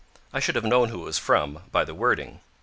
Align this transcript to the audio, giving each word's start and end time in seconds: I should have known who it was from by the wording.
I 0.33 0.39
should 0.39 0.55
have 0.55 0.63
known 0.63 0.89
who 0.89 1.01
it 1.03 1.05
was 1.05 1.19
from 1.19 1.59
by 1.71 1.83
the 1.83 1.93
wording. 1.93 2.39